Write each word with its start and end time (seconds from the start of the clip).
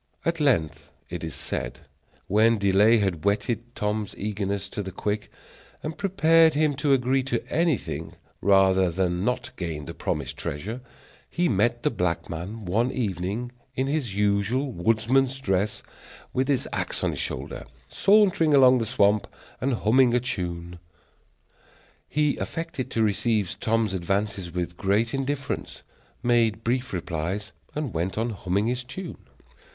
At 0.25 0.39
length, 0.39 0.89
it 1.11 1.23
is 1.23 1.35
said, 1.35 1.81
when 2.25 2.57
delay 2.57 2.97
had 2.97 3.23
whetted 3.23 3.75
Tom's 3.75 4.15
eagerness 4.17 4.67
to 4.69 4.81
the 4.81 4.91
quick 4.91 5.29
and 5.83 5.95
prepared 5.95 6.55
him 6.55 6.73
to 6.77 6.93
agree 6.93 7.21
to 7.25 7.47
anything 7.53 8.15
rather 8.41 8.89
than 8.89 9.23
not 9.23 9.51
gain 9.57 9.85
the 9.85 9.93
promised 9.93 10.37
treasure, 10.37 10.81
he 11.29 11.47
met 11.47 11.83
the 11.83 11.91
black 11.91 12.31
man 12.31 12.65
one 12.65 12.91
evening 12.91 13.51
in 13.75 13.85
his 13.85 14.15
usual 14.15 14.71
woodsman's 14.71 15.37
dress, 15.39 15.83
with 16.33 16.47
his 16.47 16.67
axe 16.73 17.03
on 17.03 17.11
his 17.11 17.19
shoulder, 17.19 17.63
sauntering 17.87 18.55
along 18.55 18.79
the 18.79 18.87
swamp 18.87 19.27
and 19.61 19.73
humming 19.85 20.15
a 20.15 20.19
tune. 20.19 20.79
He 22.09 22.37
affected 22.37 22.89
to 22.89 23.03
receive 23.03 23.59
Tom's 23.59 23.93
advances 23.93 24.51
with 24.51 24.77
great 24.77 25.13
indifference, 25.13 25.83
made 26.23 26.63
brief 26.63 26.91
replies, 26.91 27.51
and 27.75 27.93
went 27.93 28.17
on 28.17 28.31
humming 28.31 28.65
his 28.65 28.83
tune. 28.83 29.27